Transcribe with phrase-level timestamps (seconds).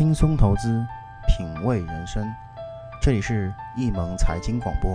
[0.00, 0.82] 轻松投资，
[1.28, 2.26] 品味人生。
[3.02, 4.90] 这里是易盟财经广播，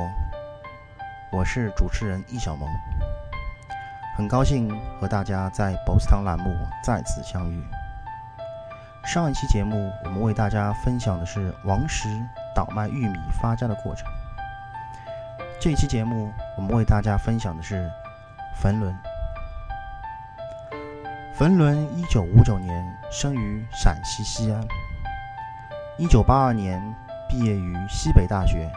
[1.32, 2.68] 我是主持人易小萌。
[4.18, 4.68] 很高兴
[5.00, 6.52] 和大家在博斯堂栏目
[6.84, 7.64] 再次相遇。
[9.06, 12.10] 上一期节目，我们为大家分享的是王石
[12.56, 14.08] 倒卖玉米发家的过程。
[15.60, 17.88] 这期节目，我们为大家分享的是
[18.56, 18.98] 冯仑。
[21.36, 24.66] 冯仑一九五九年生于陕西西安，
[25.98, 26.82] 一九八二年
[27.30, 28.70] 毕业于西北大学，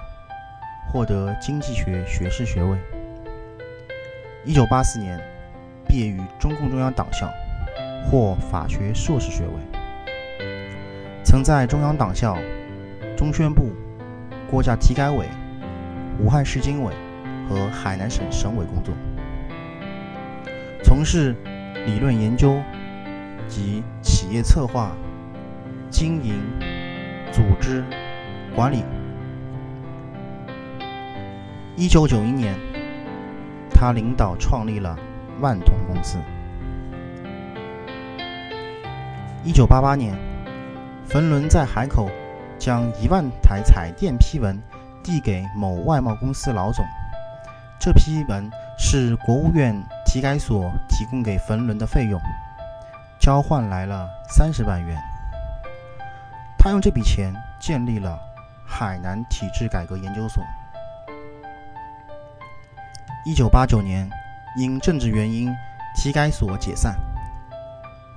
[0.89, 2.79] 获得经济学学士学位。
[4.45, 5.21] 一九八四年
[5.87, 7.29] 毕业于中共中央党校，
[8.05, 9.55] 获法学硕士学位。
[11.25, 12.39] 曾在中央党校、
[13.17, 13.73] 中宣部、
[14.49, 15.27] 国家体改委、
[16.21, 16.95] 武汉市经委
[17.49, 18.95] 和海南省省委工作，
[20.85, 21.35] 从事。
[21.87, 22.61] 理论研究
[23.49, 24.95] 及企业策划、
[25.89, 26.35] 经营、
[27.33, 27.85] 组织
[28.55, 28.85] 管理。
[31.77, 32.55] 一九九一年，
[33.71, 34.99] 他领导创立了
[35.41, 36.19] 万通公司。
[39.45, 40.17] 一九八八年，
[41.07, 42.11] 冯仑在海口
[42.59, 44.61] 将一万台彩电批文
[45.03, 46.85] 递给某外贸公司老总，
[47.79, 49.75] 这批文是国务院。
[50.11, 52.19] 体改所提供给冯仑的费用，
[53.21, 54.97] 交换来了三十万元。
[56.59, 58.19] 他用这笔钱建立了
[58.67, 60.45] 海南体制改革研究所。
[63.25, 64.11] 一九八九年，
[64.57, 65.55] 因政治原因，
[65.95, 66.97] 体改所解散，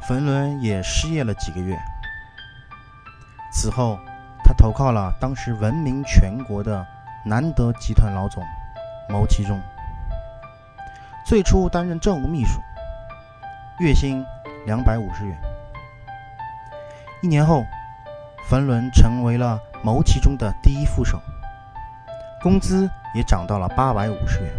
[0.02, 1.78] 冯仑也失业了几个月。
[3.52, 4.00] 此后，
[4.44, 6.86] 他投靠了当时闻名全国的
[7.26, 8.44] 南德集团老总
[9.08, 9.62] 牟其中。
[11.26, 12.60] 最初担任政务秘书，
[13.80, 14.26] 月薪
[14.66, 15.38] 两百五十元。
[17.22, 17.64] 一年后，
[18.52, 21.22] 冯仑成为了牟其中的第一副手，
[22.42, 24.52] 工资也涨到了八百五十元。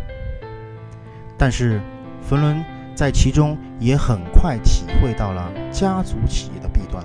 [1.37, 1.79] 但是，
[2.23, 2.65] 冯仑
[2.95, 7.05] 在其中也很快体会到了家族企业的弊端，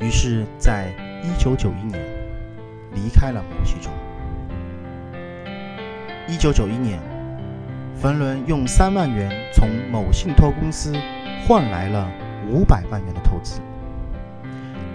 [0.00, 0.88] 于是，在
[1.22, 2.04] 一九九一年
[2.92, 3.92] 离开了牟其中。
[6.26, 6.98] 一九九一年。
[7.94, 10.92] 冯仑用三万元从某信托公司
[11.46, 12.10] 换来了
[12.50, 13.60] 五百万元的投资，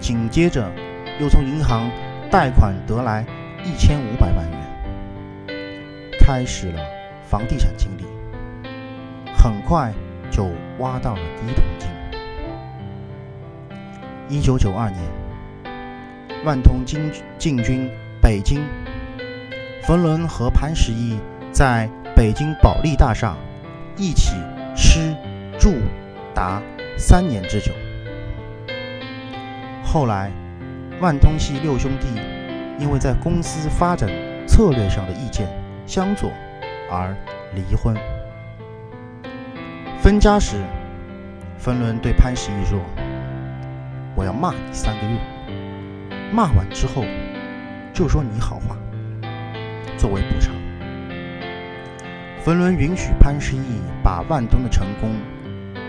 [0.00, 0.70] 紧接着
[1.20, 1.90] 又从银行
[2.30, 3.24] 贷款得来
[3.64, 4.58] 一千五百万元，
[6.20, 6.80] 开始了
[7.22, 8.04] 房地产经历，
[9.36, 9.92] 很快
[10.30, 11.88] 就挖到了第一桶金。
[14.28, 15.02] 一九九二年，
[16.44, 18.62] 万通进进军北京，
[19.82, 21.18] 冯仑和潘石屹
[21.52, 21.88] 在。
[22.16, 23.36] 北京保利大厦，
[23.96, 24.34] 一起
[24.74, 25.14] 吃
[25.56, 25.74] 住
[26.34, 26.60] 达
[26.96, 27.70] 三年之久。
[29.90, 30.30] 后来，
[31.00, 32.08] 万通系六兄弟
[32.78, 34.06] 因为在公司发展
[34.46, 35.48] 策略上的意见
[35.86, 36.30] 相左
[36.90, 37.16] 而
[37.54, 37.96] 离婚。
[39.98, 40.56] 分家时，
[41.56, 42.78] 冯仑对潘石屹说
[44.14, 45.18] ：“我要骂你三个月，
[46.30, 47.02] 骂完之后
[47.94, 48.76] 就说你好话，
[49.96, 50.54] 作为补偿。”
[52.44, 55.16] 冯仑允许潘石屹把万通的成功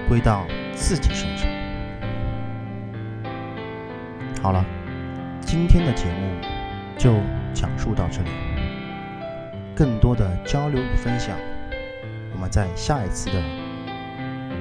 [0.08, 1.59] 归到自己身上。
[4.42, 4.64] 好了，
[5.42, 6.40] 今天的节目
[6.98, 7.14] 就
[7.54, 8.30] 讲述到这里。
[9.76, 11.38] 更多的交流与分享，
[12.34, 13.42] 我们在下一次的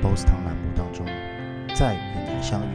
[0.02, 1.06] BOSS 堂栏目当中
[1.76, 2.68] 再与您相遇。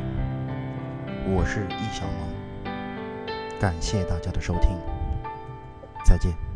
[1.27, 2.71] 我是易小萌，
[3.59, 4.77] 感谢大家的收听，
[6.05, 6.52] 再见。